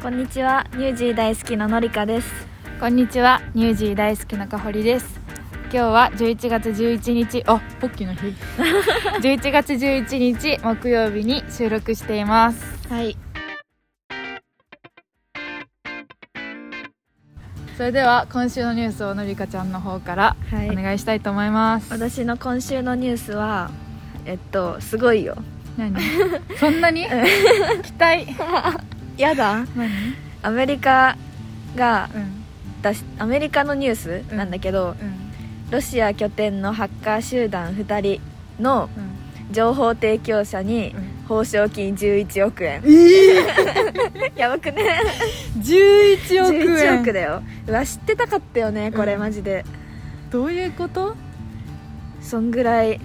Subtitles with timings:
[0.00, 0.64] こんにちは。
[0.74, 2.30] ニュージー大好きののりかです。
[2.78, 3.42] こんにちは。
[3.52, 5.20] ニュージー大好きなかほりです。
[5.64, 7.42] 今日は11月11日。
[7.48, 8.32] あポッキーの日。
[9.20, 12.88] 11月11日木曜日に収録しています。
[12.88, 13.16] はい。
[17.76, 20.70] それでは今週のニュースをのりかちゃんの方からはい。
[20.70, 23.72] お願いしたいと思います、私の今週のニュースは
[24.26, 25.36] えっとすごいよ。
[25.76, 25.92] 何？
[26.56, 27.04] そんなに？
[27.82, 28.26] 期待？
[29.18, 29.66] やだ。
[29.76, 29.88] 何？
[30.42, 31.16] アメリカ
[31.76, 32.34] がうん。
[32.82, 34.36] 出しアメリカのニュースうん。
[34.36, 35.14] なんだけど、うん。
[35.70, 39.52] ロシア拠点のハッカー集団2人のうん。
[39.52, 41.18] 情報提供者にうん。
[41.28, 42.82] 報奨金11億円。
[44.36, 44.82] やばくね
[45.58, 46.96] ？11億円。
[46.96, 47.42] 11億だよ。
[47.66, 49.64] うわ知ってたかったよねこれうんマジで、
[50.30, 51.16] どういうこと？
[52.22, 52.98] そんぐらい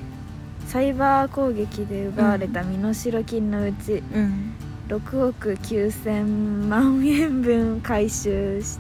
[0.68, 4.54] サイバー攻撃で奪われた身代金のうちうん
[4.88, 8.80] 6億9000万円分回収し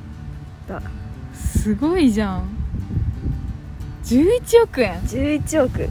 [0.67, 0.81] た。
[1.33, 2.49] すごいじゃん。
[4.03, 5.89] 11億円？11億。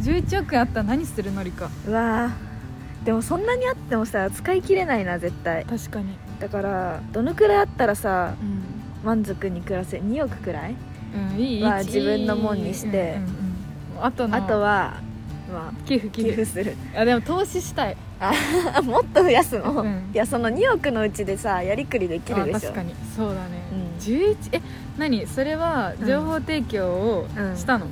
[0.00, 1.42] 11億円あったら何するの？
[1.42, 3.04] りかうわー。
[3.04, 5.64] でもそんなにあってもさ使い切れないな絶対。
[5.64, 6.16] 確かに。
[6.38, 8.62] だからどのくらいあったらさうん。
[9.04, 10.76] 満足に暮らせ2億くらい？
[11.32, 13.16] うん、いいは自分のもんにして。
[13.16, 13.28] うんうん
[13.96, 14.04] うん。
[14.04, 15.00] あとのあとは
[15.52, 16.30] ま寄付あ寄付。
[16.30, 16.76] 寄付する。
[16.94, 18.32] あでも投資したいあ
[18.82, 20.10] もっと増やすの、うん。
[20.12, 22.56] いやその2億のうちでさやりくりできるでしょ？
[22.56, 22.94] あ確かに。
[23.16, 23.98] そうだね、うん。
[23.98, 24.62] 11え
[24.98, 25.26] 何？
[25.26, 27.86] それは情報提供をうんしたの、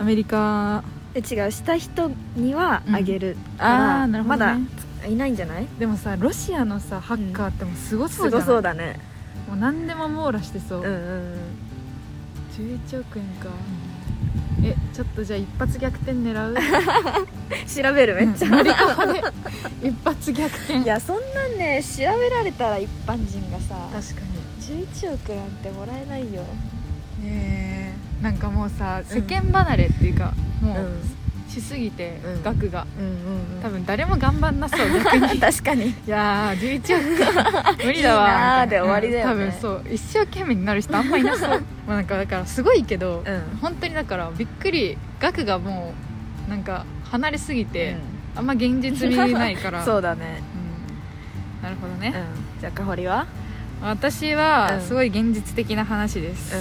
[0.00, 0.82] アメリカ。
[1.14, 4.58] で違うした人にはあげるああなるほど、ね、ま
[5.02, 5.66] だいないんじゃない？
[5.78, 9.00] でもさロシアのさハッカーってもうすごそうすごじゃない、そうだね。
[9.48, 11.38] もう何でも網羅してそう、うんうんうん。
[12.90, 13.48] 11億円か、
[14.62, 16.54] えちょっとじゃあ一発逆転狙う？
[17.66, 20.78] 調べるめっちゃ、うん一発逆転。
[20.80, 24.38] いやそんなんね調べられたら一般人がさ確かに。
[24.86, 26.42] 11億なんてもらえないよ。
[27.22, 28.22] ねえ。
[28.22, 29.16] なんかもうさうん。
[29.16, 30.84] 世間離れっていうか、もうん。
[30.84, 30.88] う
[31.60, 32.42] しすぎて、うん。
[32.42, 32.86] 額が。
[32.98, 34.80] うんうん多分誰も頑張んなそう
[35.40, 35.88] 確かに。
[35.88, 39.44] いやー11億無理だわで終わりだよね。
[39.44, 39.84] うん多分そう。
[39.92, 41.50] 一生懸命になる人あんまいなそう。
[41.86, 43.58] まあなんかだからすごいけど、うん。
[43.60, 45.92] 本当にだからびっくり額がも
[46.46, 47.96] うなんか離れすぎて、
[48.36, 49.82] あんま現実味ないから。
[49.84, 50.42] そうだね。
[51.60, 51.62] うん。
[51.64, 52.60] なるほどね、うん。
[52.60, 53.26] じゃあかほりは？
[53.82, 54.38] 私うん。
[54.38, 56.54] はすごい現実的な話です、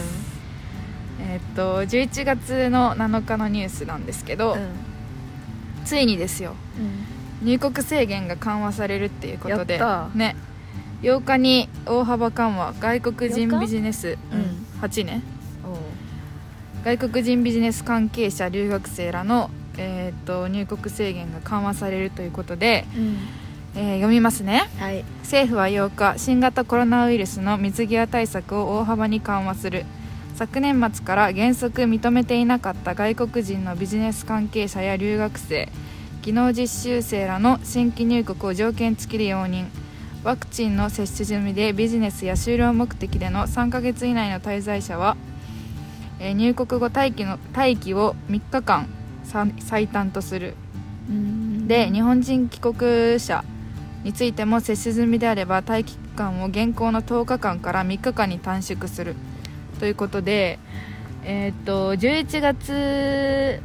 [1.19, 4.59] えーっと11月の7日のニュースなんですけど、うん
[5.87, 6.53] ついにですよ。
[7.41, 7.47] うん。
[7.47, 9.79] 入国制限が緩和されるっていうことで
[10.15, 10.35] ね。
[11.01, 12.73] 8日に大幅緩和。
[12.79, 14.39] 外国人8日ビジネス、うん。
[14.39, 14.45] うん
[14.81, 15.21] 8ね。
[15.63, 15.77] おう。
[16.83, 23.17] 外国人ビジネス関係者留学生らの、えーっと入国制限が緩和されるということで、うん。
[23.75, 24.69] えー読みますね。
[24.79, 25.05] はい。
[25.21, 29.85] 政府は8日新型コロナウイルスの水際対策を大幅に緩和する
[30.37, 35.67] 昨年末から原則認めていなかった外国人のビジネス関係者や留学生
[36.21, 39.65] 技能実習生らの新規入国を条件付きで容認
[40.23, 45.17] ワクチンの接種済みでビジネスや就労目的での3ヶ月以内の滞在者は、
[46.19, 48.87] えー入国後待機の待機を3日間
[49.23, 50.53] さ最短とする。
[51.65, 53.43] で日本人帰国者
[54.03, 59.15] についても接種済みであれば待機期間を現行の10日間から3日間に短縮する
[59.79, 60.59] ということで
[61.23, 63.61] えーっと11月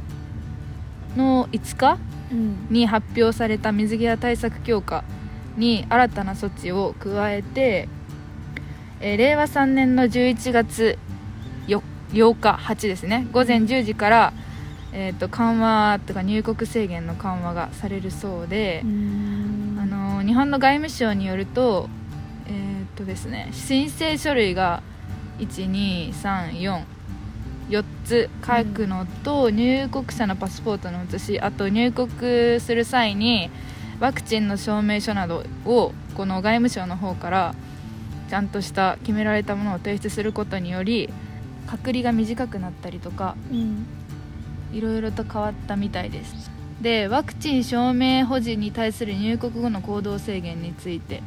[1.16, 1.98] の5日
[2.32, 2.66] うん。
[2.70, 5.04] に発表された水際対策強化
[5.56, 7.88] に新たな措置を加えて、
[9.00, 10.98] えー令和3年の11月
[11.66, 13.26] 8, 8日8ですね。
[13.32, 14.32] 午前10時から、
[14.92, 19.78] えー、と緩和とか入国制限の緩和がされるそうで、うん。
[19.80, 21.90] あのー日本の外務省によると
[22.46, 24.82] えーっとですね申請書類が
[25.47, 26.84] 12344
[28.04, 33.50] つ書くのと、入国者のパスポートの写しあと入国する際に
[34.00, 37.54] ワクチンの証明書などをこの外務省の方から
[38.28, 41.09] ちゃんとした決められたものを提出することにより
[41.66, 43.86] 隔離が短くなったりとかうん
[44.72, 46.50] いろいろと変わったみたいです。
[46.80, 51.22] でワクチン証明保持に対する入国後の行動制限について。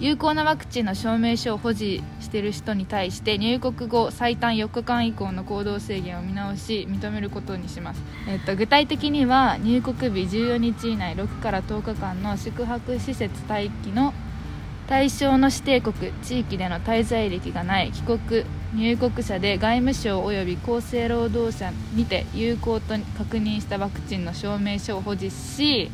[0.00, 14.14] 有効なワクチンの証明書を保持している人に対して入国後最短4日間以降の行動制限を見直し認めることにします、えっと、具体的には入国日14日以内6から10日間の宿泊施設待機の
[14.86, 18.44] 対象の指定国地域での滞在歴がない帰国
[18.74, 25.90] 入国者で外務省及び厚生労働者にて有効と確認したワクチンの証明書を保持し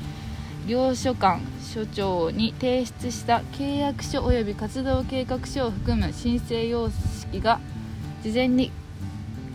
[0.67, 1.41] 領書館
[1.73, 6.89] 所長に提出した契約書及び活動計画書を含む申請用
[7.31, 7.61] 紙が
[8.23, 8.71] 事前に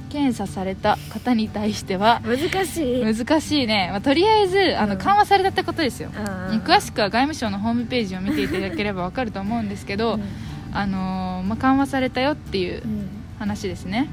[0.10, 3.04] 検査された方に対しては難しい。
[3.04, 5.00] 難しいね、まあ、とりあえずあのうん。
[5.00, 6.60] 緩和されたってことですよ、うん。
[6.60, 10.24] 詳しくは外務省のホームページを見ていただければ分かると思うんですけど、うん。
[10.72, 13.10] あのーまあ、緩和されたよっていううん。
[13.38, 14.10] 話ですね。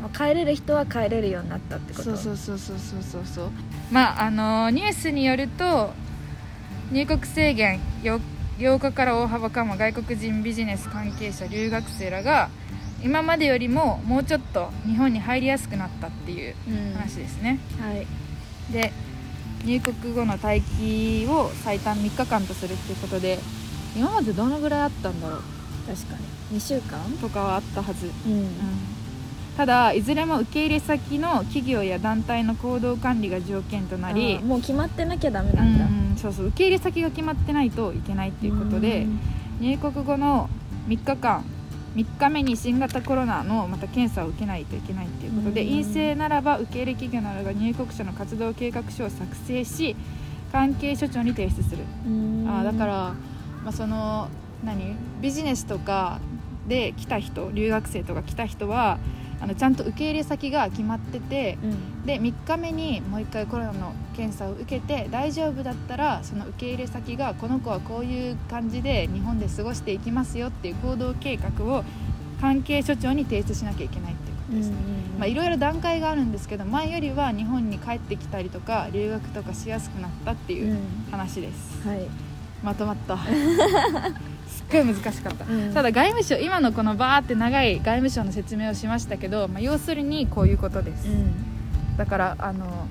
[0.00, 2.04] まあ帰れる人は帰れるようになったってこと。
[2.04, 3.22] そうそうそうそうそうそう。
[3.26, 3.50] そう
[3.90, 5.92] まああのーニュースによると
[6.92, 8.20] 入国制限 8,
[8.58, 12.50] 8日から大幅緩和外国人ビジネス関係者留学生らが
[13.02, 16.94] 今までよりももうちょっと日本に入りやすくなったっていううん。
[16.94, 18.06] 話ですね、はい。
[18.72, 18.92] で
[19.64, 23.38] 入国後の待機を最短3日間とするっていうことで
[23.96, 25.40] 今までどのぐらいあったんだろう？
[25.86, 26.16] 確か
[26.50, 26.58] に。
[26.58, 26.98] 2週間？
[27.20, 28.48] とかはあったはず、うん。
[29.56, 35.84] ただいずれも受け入れ先の企業や団体の行動管理が条件となりもう決まってなきゃダメうなんだ。
[35.86, 39.20] んそうそう受け入れ先が決まってないといけないっていうことでうん。
[39.60, 40.48] 入国後の
[40.88, 41.44] 3日間
[41.94, 45.68] 3日目に新型コロナのまた検査を受けないといけないっていうことでうん。
[45.68, 49.94] 陰性ならば受け入れ企業などが入国者の活動計画書を作成し
[50.50, 51.84] 関係所長に提出する。
[52.06, 52.46] うん。
[52.48, 52.92] あーだから、
[53.64, 54.28] まあ、その
[54.64, 54.96] 何？
[55.20, 56.20] ビジネスとか
[56.68, 58.98] で来た人留学生とか来た人は
[59.40, 62.06] あのちゃんと受け入れ先が決まっててうん。
[62.06, 71.84] で3日目にもう1回コロナの検査を受けて大丈夫だったらその受け入れ先がこの子はこういう感じで日本で過ごしていきますよっていう行動計画を
[72.40, 74.76] 関係所長に提出しなきゃいけないっていうことですね。
[75.18, 80.78] まあ、いろいろ段階があるんですけど前よりは日本に帰ってきたりとか留学とかしやすくなったってういうん。
[81.10, 81.86] 話です。
[81.88, 82.00] はい。
[82.62, 83.16] まとまった
[84.70, 85.74] ごい難しかった、うん。
[85.74, 91.96] ただ外務省今のこのバーって長い外務省の説明をしましたけど、まあ、要するにこういうことです、うん。
[91.96, 92.86] だからあの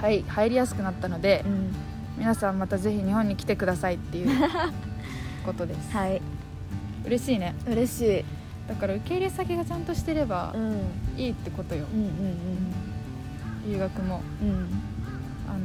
[0.00, 1.74] はい入りやすくなったのでうん。
[2.16, 4.28] 皆さんまたぜひ日本に来てくださいっていう
[5.44, 5.96] ことです。
[5.96, 6.22] はい。
[7.04, 7.54] 嬉しいね。
[7.66, 8.24] 嬉しい。
[8.68, 11.20] だから受け入れ先がちゃんとしてればうん。
[11.20, 12.10] いいってことよ、うんうん
[13.66, 14.20] 留学も。
[14.42, 14.54] うんうん。
[15.48, 15.58] あの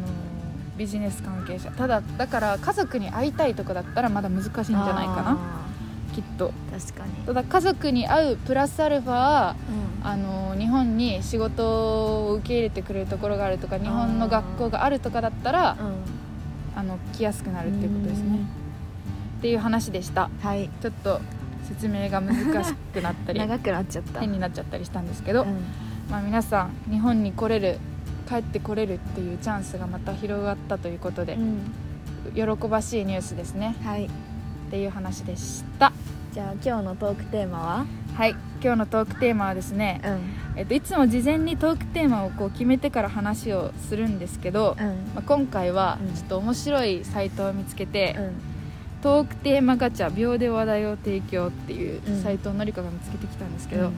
[0.80, 1.70] ビジネス関係者。
[1.72, 5.32] ただだから家族に会いたいとかだったらまだ難しいんじゃないかな。
[5.32, 5.70] あ
[6.16, 6.54] きっと。
[6.72, 7.12] ー確かに。
[7.26, 9.56] ただ家族に会うプラスアルファ
[10.02, 10.08] うん。
[10.08, 15.76] あの日本に仕事を受け入れてくれるところがあるとか日本の学校があるとかだったら
[16.78, 18.40] あの来やすくなるっていうことですね。
[19.40, 20.30] っていう話でした。
[20.42, 20.70] うんはい。
[20.82, 21.20] ちょっと
[21.68, 24.22] 説明が難しくなったり 長くなっちゃった。
[24.22, 25.58] 変になっちゃったりしたんですけど、うん。
[26.10, 27.78] まあ、皆さん日本に来れる
[28.30, 31.72] 帰ってこれるっていうチャンスがまた広がったということでうん。
[32.36, 33.76] 喜ばしいニュースですね。
[33.84, 34.06] はい。
[34.06, 34.10] っ
[34.70, 35.92] ていう話でした。
[36.32, 37.86] じゃあ今日のトークテーマは？
[38.14, 38.36] はい。
[38.62, 40.10] 今日のトークテーマはですね、う
[40.58, 40.60] ん。
[40.60, 44.86] えっと、いつも事前にトークテーマをこう決めてから話をするんですけど、うん。
[45.16, 46.14] まあ、今回はうん。
[46.14, 48.34] ちょっと面白いサイトを見つけて、うん。
[49.02, 52.22] トークテーマガチャ秒で話題を提供っていううん。
[52.22, 53.94] サイトをのりかが見つけてきたんですけど、うん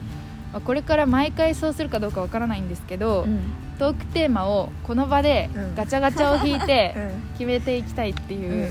[0.52, 3.40] まあ、これから毎回そうするかどうかわからないんですけど、うん。
[3.78, 5.74] トークテーマをこの場でうん。
[5.74, 7.10] ガチャガチャを引いて うん。
[7.38, 8.70] 決めていきたいってうんいう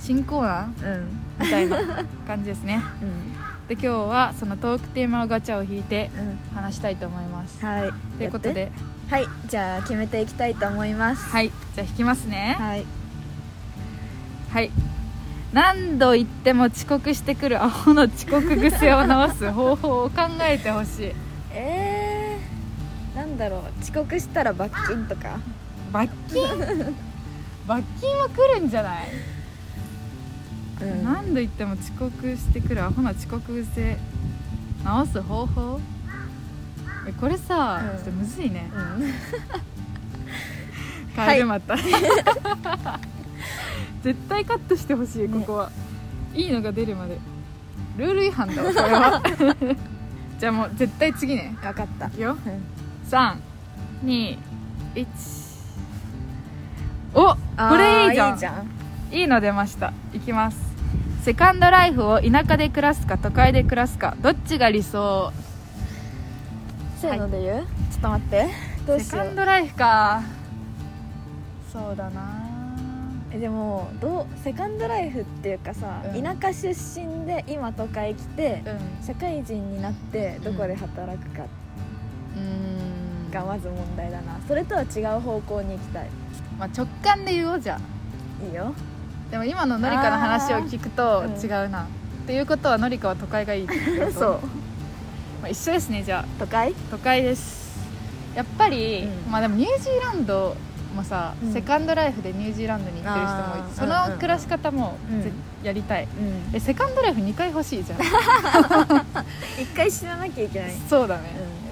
[0.00, 1.08] 新コーナーうん。
[1.40, 1.78] みたいな
[2.26, 2.82] 感じですね。
[3.02, 3.66] うん。
[3.68, 6.56] で今日はそのトークテーマのガチャを引いてうん。
[6.56, 7.64] 話したいと思います。
[7.64, 7.90] はい。
[8.18, 8.72] ということで。
[9.10, 9.26] はい。
[9.46, 11.28] じゃあ決めていきたいと思います。
[11.30, 11.50] はい。
[11.74, 12.56] じゃあ引きますね。
[12.58, 12.84] はい。
[14.52, 14.70] はい
[15.52, 21.12] 何度言っても遅刻してくるアホの遅刻癖を直す方法を考えてほしい。
[21.52, 23.62] えー、なんだろう。
[23.82, 25.40] 遅刻したら罰金とか。
[25.92, 26.94] 罰金？
[27.66, 29.08] 罰金は来るんじゃない、
[30.82, 31.04] うん。
[31.04, 33.98] 何度言っても遅刻してくるアホな遅刻癖
[34.84, 35.80] 直す方法？
[37.08, 37.98] えこれさ、うん。
[37.98, 38.70] ちょっとむずいね。
[38.72, 39.12] うん。
[41.16, 41.76] 変えるまた、
[44.02, 45.70] 絶対カットしてほしいここは、
[46.34, 47.18] いいのが出るまで。
[47.96, 49.22] ルール違反だわこれは。
[50.38, 51.54] じゃあもう絶対次ね。
[51.60, 52.06] 分かった。
[52.06, 52.36] いくよ。
[52.46, 52.62] うん。
[54.04, 54.38] 321
[57.12, 58.32] おこれいいじゃん。
[58.32, 58.70] いいじゃん。
[59.12, 59.92] いいの出ました。
[60.14, 60.58] いきます。
[61.22, 64.16] セカンドライフを田舎で暮らすか都会で暮らすか。
[64.22, 65.32] どっちが理想？
[67.00, 68.48] せーので言う、ちょっと待って。
[68.86, 70.22] どうしセカンドライフか。
[71.70, 72.39] そうだな
[73.32, 76.22] えでもどうセカンドライフっていうかさ、うん。
[76.22, 76.68] 田舎出
[77.00, 79.06] 身で今都会来てうん。
[79.06, 81.44] 社会人になってどこで働くか
[82.36, 83.30] うん。
[83.30, 84.40] がまず問題だな。
[84.48, 86.08] それとは違う方向に行きたい。
[86.58, 87.80] まあ、直感で言おうじゃん。
[88.46, 88.74] いいよ。
[89.30, 91.64] でも今ののりかの話を聞くとあー。
[91.64, 91.86] 違うな、っ
[92.26, 94.12] ていうことはのりかは都会がいいってこと。
[94.18, 94.32] そう。
[95.40, 96.24] まあ、一緒ですねじゃあ。
[96.38, 96.74] 都会？
[96.90, 97.78] 都会です。
[98.34, 99.32] やっぱり、うん。
[99.32, 100.56] まあでもニュージーランド
[100.94, 101.52] もさ、うん。
[101.52, 105.32] セカンドライフでニュージーランドに行ってる人もいてその暮らし方もうんぜ
[105.62, 106.06] やりたい、う
[106.52, 106.56] ん。
[106.56, 107.98] えセカンドライフ2回欲しいじゃん。
[109.60, 110.72] 一回死ななきゃいけない。
[110.88, 111.22] そうだね、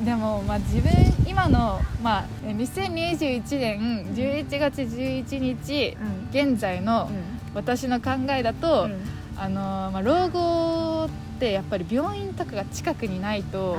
[0.02, 0.90] でも、まあ、自分
[1.26, 6.52] 今の、まあ、え2021年11月11日うん。
[6.52, 7.10] 現在の
[7.54, 9.18] 私の考えだと、うん。
[9.40, 13.76] あのまあ、老後ってやっぱり病院とかが近くにないと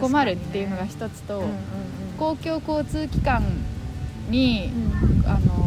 [0.00, 1.58] 困るっていうのが一つと、確かにね
[2.18, 3.44] 公共交通機関
[4.28, 4.82] に、うん。
[4.82, 5.64] うんうんあの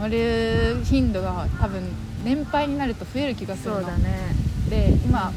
[0.00, 1.82] 乗る頻度が多分
[2.24, 3.80] 年配になると増える気がするの。
[3.80, 4.34] そうだね。
[4.70, 5.30] で今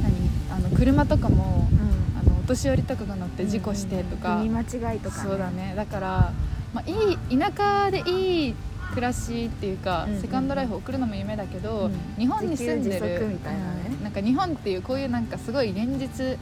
[0.00, 0.56] 何？
[0.56, 2.18] あの車とかもうん。
[2.20, 4.60] あのお年寄りとかが乗って事故してとか、踏み間
[4.92, 5.74] 違いとかそうだね。
[5.74, 6.32] だから、
[6.72, 8.54] まあ、いい田舎でいい
[8.90, 10.22] 暮らしっていうか、うんうんうん。
[10.22, 11.92] セカンドライフを送るのも夢だけど、うん。
[12.16, 13.90] 日本に住んでる足みたいなね。
[13.98, 14.04] うん。
[14.04, 16.38] なんか日本っていうこういうなんかすごい現実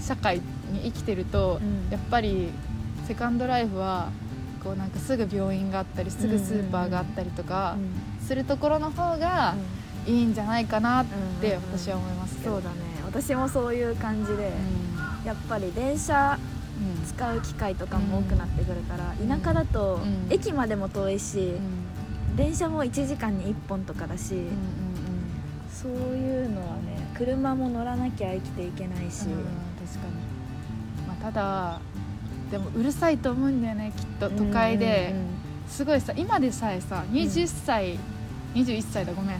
[0.00, 0.36] 社会
[0.72, 1.90] に生きてると、うん。
[1.90, 2.50] やっぱり
[3.08, 4.10] セカンドライフは
[4.62, 7.76] こうなんかすぐ病院があったりすぐスーパーがあったりとか
[8.26, 9.54] するところの方が
[10.06, 11.06] いいんじゃないかなっ
[11.40, 12.76] て私は思いますけど、そうだね。
[13.04, 14.52] 私もそういう感じで
[15.22, 15.26] うん。
[15.26, 16.38] やっぱり電車
[16.78, 17.06] うん。
[17.06, 19.28] 使う機会とかも多くなってくるからうん。
[19.28, 20.32] 田舎だとうん。
[20.32, 22.36] 駅までも遠いしうん。
[22.36, 24.34] 電車も1時間に1本とかだし
[25.72, 29.20] そういうのはね車も乗らなきゃ生きていけないし。
[29.20, 29.38] 確かに、
[31.06, 31.80] まあ、ただ
[32.50, 34.30] でもうるさいと思うんだよねきっと。
[34.30, 35.14] 都会で、
[35.68, 37.98] すごいさ今でさえさ20歳、
[38.54, 39.38] 21歳だごめん。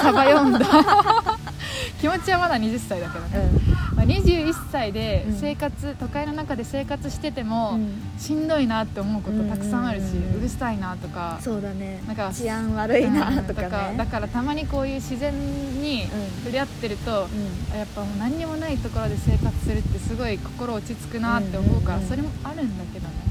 [0.00, 0.60] サバ読んだ。
[2.00, 3.50] 気持ちはまだ20歳だけどね、
[3.96, 5.38] まあ、21歳でうん。
[5.40, 8.02] 生活、都会の中で生活しててうも、んうん。
[8.18, 12.00] しんどいなって思うことたくさんあるし、うんうんうんうんうるさいなとかそうだね。
[12.06, 15.32] なんか治安悪いなうんとかだからだねからたまにこういう自然
[15.80, 16.06] に
[16.44, 17.28] 触れ合ってると、
[17.72, 17.78] うん。
[17.78, 23.14] やっぱもう何にもないところで生活するってすごい心落ち着くなって思うから、うんうんうんそれもあるんだけどね。
[23.18, 23.23] うん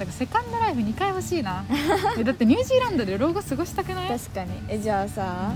[0.00, 1.62] だからセカンドライフ2回欲しいな。
[2.18, 4.08] えだってニュージーランドで老後過ごしたくない？
[4.08, 4.50] 確かに。
[4.68, 5.52] えじゃあさ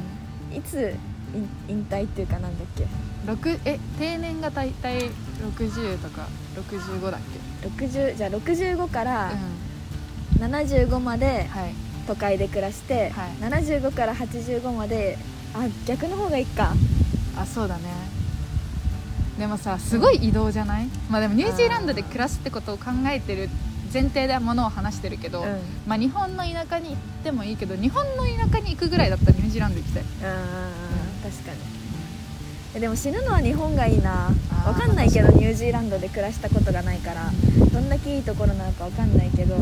[0.54, 0.94] いつ
[1.34, 2.86] 引引退っていうかなんだっけ？
[3.26, 5.08] 六え定年が大体
[5.56, 7.20] 60とか65だっ
[7.62, 11.48] け、60じゃあ65からう75まで
[12.06, 13.30] 都会で暮らして、はい。
[13.40, 15.16] 75から85まで
[15.54, 16.74] あ逆の方がいいか。
[17.38, 17.82] あそうだね。
[19.38, 23.48] でもさすごい移動じゃない、まあでもニュージーランドで暮らすってことを考えてる
[23.94, 25.48] 前提でものを話してるけど、うん。
[25.48, 30.02] うんまあ日本の田舎に行ってもいいけど日本の田舎に行くぐらいだったらニュージーランド行きたい。
[30.02, 30.24] 確
[31.44, 31.58] かに。
[32.74, 34.26] えでも死ぬのは日本がいいな。
[34.26, 37.30] あーわかんないけどニュージーランドで暮らしたことがないから
[37.72, 39.56] どんだけいいところなのかわかんないけど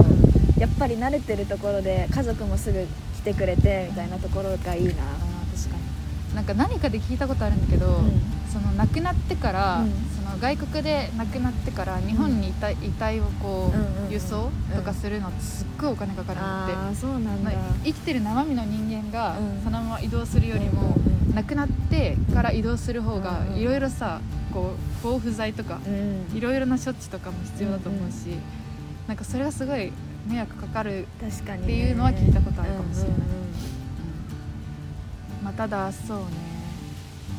[0.59, 2.87] やっぱり慣れてるところで家族もすぐ
[3.17, 4.93] 来てくれてみたいなところがいいな。
[4.95, 5.92] 確かに
[6.35, 8.23] なんか何かで聞いたことあるんだけど、うん。
[8.53, 9.93] その亡くなってから、うん。
[10.25, 14.13] その外国で亡くなってから日本に遺体,、遺体をこう、うんうんうん。
[14.13, 17.51] 輸送とかするのってすっごいお金かかるのって、そうなんだ。
[17.51, 19.63] まあ生きてる生身の人間がうん。
[19.63, 24.21] そのまま移動するよりも、うんうん亡くなってから移動する方がうんうんいろいろさ
[24.53, 26.37] こう防腐剤とかうん。
[26.37, 28.39] いろいろな処置とかも必要だと思うし、うん
[29.09, 29.93] なんかそれがすごい
[30.29, 33.11] 迷惑かかる、っていうのは聞いたことあるかもしれない。
[33.11, 33.72] うんうん
[35.43, 36.25] まあ、ただそうね。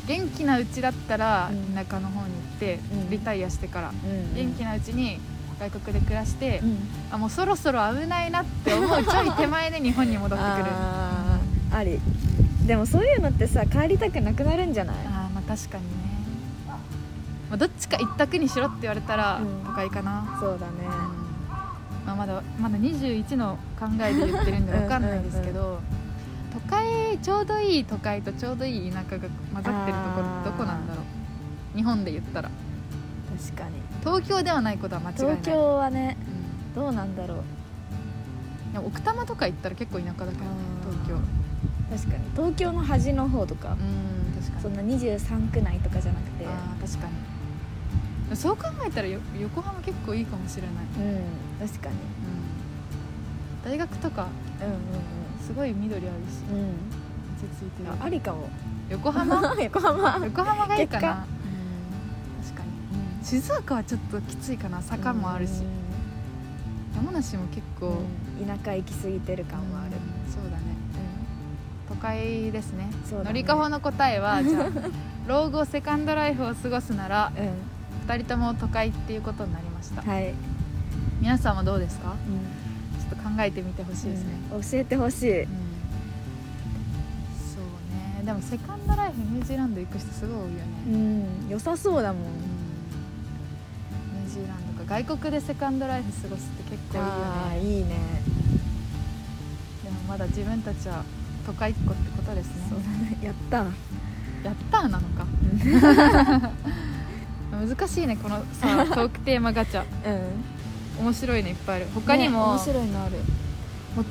[0.06, 1.74] 元気なうちだったらうん。
[1.74, 3.10] 田舎の方に行って、うん。
[3.10, 3.92] リタイアしてから、
[4.34, 5.18] 元気なうちに
[5.58, 6.78] 外国で暮らして、うん。
[7.10, 10.64] あもうそろそろ危ないなって思うちょい手前で日本に戻ってくる。
[10.70, 11.98] あーあり。
[12.66, 14.96] でもそういうのってさ帰りたくなくなるんじゃない？
[15.06, 15.90] あーまあ確かにね、
[17.50, 19.64] まあ、どっちか一択にしろって言われたらうん。
[19.66, 20.72] 都会かな、そうだね。
[20.84, 22.06] うん。
[22.06, 25.80] まあ、まだまだ21の考えで言ってるんで分かんないですけど
[26.54, 31.76] 都会ちょうどいい都会とちょうどいい田舎が混ざってるところあーどこなんだろう。
[31.76, 32.50] 日本で言ったら。
[33.36, 33.74] 確かに。
[34.00, 35.36] 東京ではないことは間違いない。
[35.40, 36.16] 東京はね
[36.76, 36.82] うん。
[36.82, 37.38] どうなんだろう。
[38.72, 40.50] でも奥多摩とか行ったら結構田舎だけどね
[40.88, 41.18] 東京。
[41.90, 42.30] 確かに。
[42.36, 44.62] 東京の端の方とかうん確かに。
[44.62, 46.46] そんな23区内とかじゃなくて。
[46.46, 48.36] あー確かに。
[48.36, 51.94] そう考えたらよ横浜結構いいかもしれない、うん確かに。
[51.94, 54.28] うん、大学とか
[54.60, 54.74] うんうん
[55.44, 56.58] すごい緑あるしうん。
[56.58, 56.66] うん
[57.36, 57.90] 落ち着いてる。
[58.00, 58.48] あありかも。
[58.88, 59.54] 横浜？
[59.60, 60.18] 横浜。
[60.24, 64.80] 横浜がいいか結な、うん、確かに、静岡はちょっときついかな。
[64.80, 65.62] 坂もあるし、
[66.96, 67.86] 山梨も結構、
[68.40, 68.46] うん。
[68.46, 69.92] 田舎行き過ぎてる感はある。
[69.92, 70.62] うんそうだね。
[71.88, 72.84] 都会ですね。
[72.86, 72.90] ね。
[73.24, 74.64] のりかほの答えは じゃあ
[75.28, 80.34] 老後セカンドライフを過ごすならうん、2人とも都会っていうことになりました、はい、うん
[81.20, 82.14] 皆さんはどうですか？
[83.04, 84.62] ちょっと考えてみてほしいですね、うん。
[84.62, 85.42] 教えてほしい。
[85.42, 85.48] うん。
[87.54, 87.64] そう
[88.20, 88.24] ね。
[88.24, 90.56] でもセカンドライフニュージーランド行く人すごい多いよね、
[90.88, 90.90] う
[91.46, 91.48] ん。
[91.50, 92.22] 良さそうだもん。
[92.22, 92.30] うん。
[92.32, 97.88] ニュージーランドか外国でセカンドライフ過ごすって結構いいよああねいいね。
[99.84, 101.04] でもまだ自分たちは
[101.46, 102.66] 都会っ子ってことですね。
[102.70, 103.18] そうだね。
[103.22, 103.56] やった。
[104.44, 105.26] やったーなのか。
[107.54, 109.82] 難しいねこのさトークテーマガチャ。
[109.82, 110.44] うん
[110.98, 111.86] 面白いのいっぱいある。
[111.94, 113.16] 他にねも、面白いのある。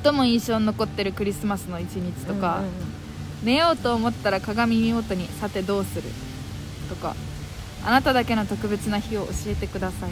[0.03, 2.71] 最も印象に残ってるクリスマスの一日とか、うんうん
[3.43, 6.03] 寝ようと思ったら鏡見事にさてどうする
[6.87, 7.13] とか
[7.85, 10.11] あなただけの特別な日を教えてください。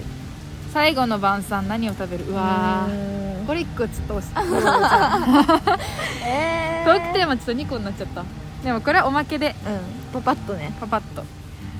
[0.73, 2.25] 最後の晩餐何を食べる？
[2.25, 3.39] うわー。
[3.39, 4.73] うんこれ1個ちょっと押しじゃ
[5.13, 5.79] あ
[6.25, 7.07] えトー。
[7.07, 8.25] クテーマちょっと2個になっちゃった。
[8.65, 10.21] でもこれはおまけでうん。
[10.21, 10.73] パパッとね。
[10.81, 11.23] パパッと。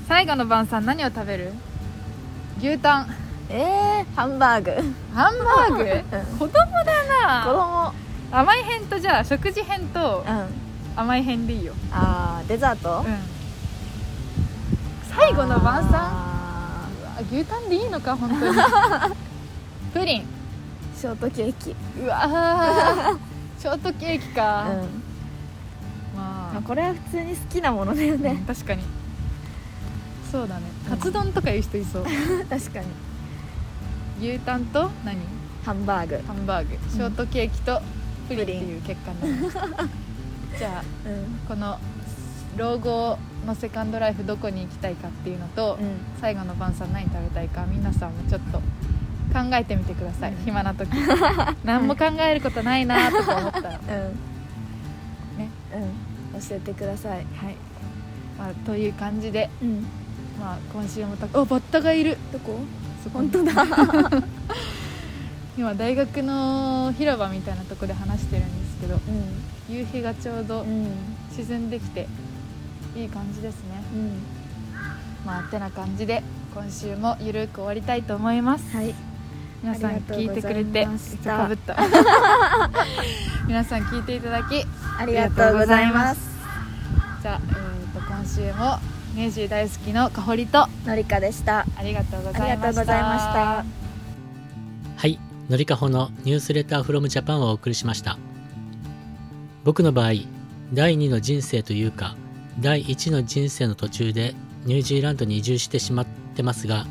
[0.08, 1.52] 最後の晩餐何を食べる？
[2.60, 3.14] 牛タン
[3.54, 4.72] えー、ハンバーグ。
[5.14, 5.84] ハンバーグ？
[5.84, 6.40] うん。
[6.40, 6.64] 子供だ
[7.44, 7.94] 子な
[8.32, 8.38] 供。
[8.40, 10.48] 甘い編とじゃあ食事編とうん。
[10.96, 11.74] 甘い編でいいよ。
[11.92, 13.18] あーデザート、うん。
[15.16, 16.32] 最後の晩餐？
[17.32, 18.58] 牛タンでいいのか本当に。
[19.94, 20.22] プリン。
[20.22, 20.26] ー
[21.00, 21.76] ショートケーキ。
[22.02, 23.18] うわー。
[23.62, 24.78] ショートケーキか、うん。
[26.18, 26.54] まあ。
[26.54, 28.44] まあ、これは普通に好きなものだようんね。
[28.48, 28.84] 確かに。
[30.32, 30.62] そうだね。
[30.86, 32.04] うんカツ丼とかいう人いそう。
[32.50, 32.86] 確かに
[34.22, 35.18] 牛タンと何？
[35.66, 36.18] ハンバーグ。
[36.28, 36.78] ハンバーグ。
[36.92, 37.82] ショートケーキと
[38.28, 39.68] プリンっていう結果になりました
[40.58, 41.40] じゃあうん。
[41.48, 41.80] この
[42.56, 45.98] 老後のセカンドライフどこに行きたいかっていうのと、うん。
[46.20, 48.64] 最後の晩餐何食べたいか皆さんもちょっと考
[49.54, 50.44] えてみてください、うん。
[50.44, 50.90] 暇な時。
[51.66, 53.70] 何も考えることないなとか思ったら。
[53.70, 53.80] ね
[55.74, 55.84] うん。
[56.36, 56.42] うん。
[56.42, 57.12] 教えてください。
[57.14, 57.26] はい、
[58.38, 59.86] まあ、という感じで、うん。
[60.40, 62.18] まあ、今週もたおバッタがいる。
[62.32, 62.60] どこ？
[63.04, 63.54] そこ本当だ。
[65.58, 69.00] 今大学の広場みたいなとこで話してるんですけどう
[69.70, 70.66] 夕日がちょうど
[71.36, 72.08] 沈んできて
[72.96, 73.84] いい感じですね。
[73.94, 74.12] うん。
[75.26, 78.76] まあてな感じで今週もゆるく終わりたいと思います。
[78.76, 78.94] はい。
[79.62, 80.88] 皆さん聞いてくれて
[81.24, 81.78] かぶった。
[83.46, 84.66] 皆さん聞いていただき
[85.00, 86.22] ありがとうございます。
[87.22, 88.80] じゃあ、えー、と今週も
[89.14, 93.82] ミュージー大好きのかほりとのりかでしたありがとうございましたありがとうございました
[95.02, 95.18] はい、
[95.50, 98.20] のりかほのニュースレターフロムジャパンをお送りしました。
[99.64, 100.12] 僕の場合、
[100.74, 102.16] 第2の人生というか、
[102.60, 106.86] 第1の人生の途中でニュージーランドに移住してしまってますが、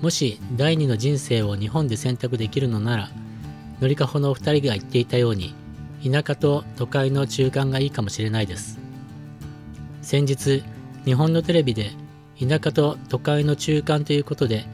[0.00, 3.10] もし第2の人生を日本で選択できるのなら、
[3.78, 5.54] のりかほのお二人が言っていたように、
[6.02, 8.78] 田舎と都会の中間がいいかもしれないです。
[10.00, 10.62] 先日、
[11.04, 11.90] 日本のテレビで
[12.38, 14.64] 田舎と都会の中間ということで、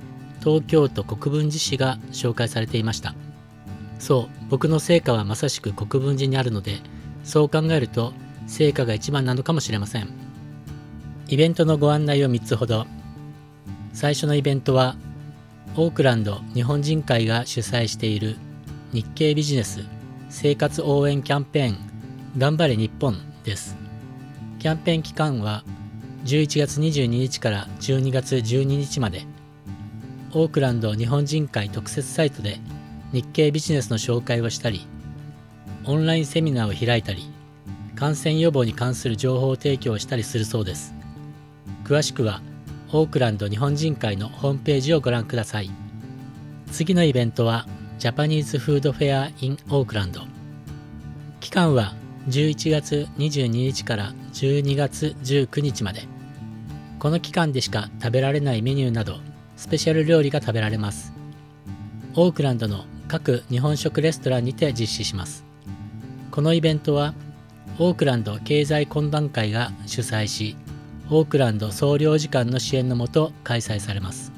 [0.40, 3.14] 東京都国分寺市が紹介されていました。
[3.98, 6.80] そう僕の成果はまさしく国分寺にあるので
[7.24, 8.12] そう考えると
[8.46, 10.08] 成果が一番なのかもしれません。
[11.28, 12.86] イベントのご案内を3つほど。
[13.92, 14.94] 最初のイベントは
[15.74, 18.36] オークランド日本人会が主催している
[18.92, 19.84] 日系ビジネス
[20.28, 21.76] 生活応援キャンペーン
[22.38, 23.76] 頑張れ日本です。
[24.58, 25.64] キャンペーン期間は
[26.26, 29.22] 11月22日から12月12日まで
[30.32, 32.58] オークランド日本人会特設サイトで
[33.12, 34.88] 日系ビジネスの紹介をしたり
[35.84, 37.30] オンラインセミナーを開いたり
[37.94, 40.92] 感染予防に関する情報提供をしたりするそうです。
[41.84, 42.42] 詳しくは
[42.92, 45.70] オークランド日本人会のホームページをご覧ください。
[46.72, 47.68] 次のイベントは
[48.00, 50.22] ジャパニーズフードフェア in オークランド。
[51.38, 51.94] 期間は
[52.28, 56.15] 11月22日から12月19日まで。
[57.06, 59.20] この期間でしか食べられないメニューなど
[59.56, 61.12] スペシャル料理が食べられます。
[62.16, 65.44] オークランドの各日本食レストランにて実施します。
[66.32, 67.14] このイベントは
[67.78, 70.56] オークランド経済懇談会が主催し
[71.08, 74.32] オークランド総領事館の支援のもと開催されます。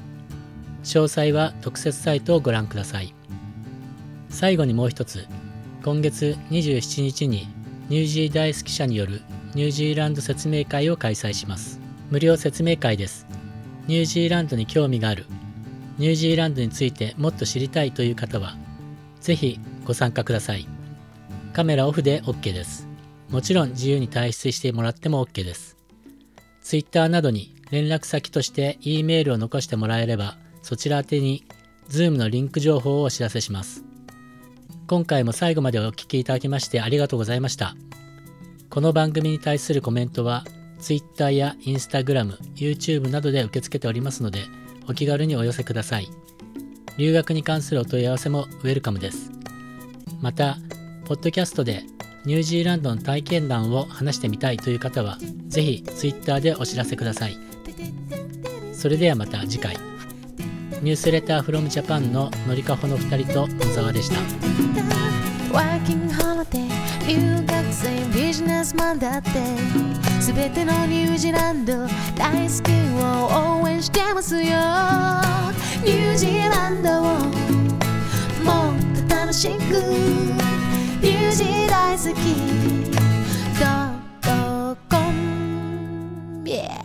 [0.83, 3.15] 詳細は特設サイトをご覧ください。
[4.29, 5.25] 最後にもう一つ
[5.83, 7.47] 今月27日に
[7.89, 9.23] ニュージー大好き社による
[9.55, 11.78] ニュージーランド説明会を開催します。
[12.09, 13.27] 無料説明会です。
[13.87, 15.25] ニュージーランドに興味がある。
[15.99, 18.55] ニュージーランドについてもっと知りたいという方は
[19.19, 20.67] ぜひご参加ください。
[21.53, 22.87] カメラオフで OK です。
[23.29, 25.77] もちろん自由に退出してもらっても OK です。
[26.63, 31.45] Twitter などに連絡先として E メールを残してもらえればそちら宛てに
[31.89, 33.83] Zoom のリンク情報をお知らせします。
[34.87, 37.75] 今回も最後までお聴きいただきましてありがとうございました。
[38.69, 40.43] この番組に対するコメントは
[40.79, 44.45] Twitter や Instagram、YouTube などで受け付けておりますので
[44.87, 46.09] お気軽にお寄せください。
[46.97, 49.31] 留学に関するお問い合わせもウェルカムです。
[50.21, 50.57] また
[51.05, 51.83] ポッドキャストで
[52.25, 57.37] ニュージーランドの体験談を話してみたいという方はぜひ Twitter でお知らせください。
[58.73, 59.77] それではまた次回。
[60.81, 64.15] ニュースレターフロムジャパンののりかほの2人と野沢でした。
[65.51, 66.69] Working holiday
[67.07, 70.08] 留学生ビジネスマンだって。
[70.21, 74.41] 全てのニュージーランド大好きを応援してますよ。
[74.41, 77.03] ニュージーランドを
[78.43, 79.59] もっと楽しく
[81.01, 82.19] ニュージー大好き
[84.89, 86.78] .com Yeah